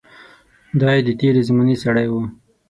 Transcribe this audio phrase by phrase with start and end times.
[0.81, 2.13] دای د تېرې زمانې سړی و.